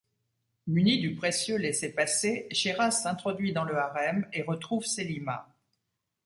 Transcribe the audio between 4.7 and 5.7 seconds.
Selima.